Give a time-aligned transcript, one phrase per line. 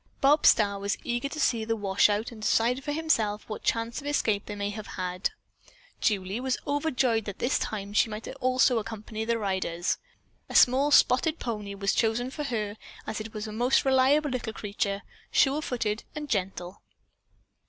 [0.19, 4.07] Bob Starr was eager to see the washout, and decide for himself what chance of
[4.07, 5.29] escape they might have had.
[5.99, 9.99] Julie was overjoyed that this time she also might accompany the riders.
[10.49, 14.53] A small spotted pony was chosen for her, as it was a most reliable little
[14.53, 16.81] creature sure footed and gentle.